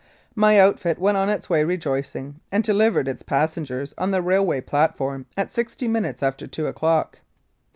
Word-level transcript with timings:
My 0.33 0.59
outfit 0.59 0.97
went 0.97 1.17
on 1.17 1.29
its 1.29 1.47
way 1.47 1.63
rejoicing, 1.63 2.39
and 2.51 2.63
delivered 2.63 3.07
its 3.07 3.21
passengers 3.21 3.93
on 3.99 4.09
the 4.09 4.23
railway 4.23 4.59
platform 4.59 5.27
at 5.37 5.51
sixty 5.53 5.87
minutes 5.87 6.23
after 6.23 6.47
two 6.47 6.65
o'clock. 6.65 7.19